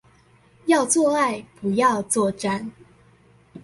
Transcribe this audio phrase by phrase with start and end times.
[0.65, 2.71] 要做愛，不要作戰